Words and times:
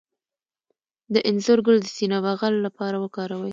د 1.13 1.15
انځر 1.29 1.57
ګل 1.65 1.77
د 1.83 1.87
سینه 1.95 2.17
بغل 2.25 2.53
لپاره 2.65 2.95
وکاروئ 3.03 3.49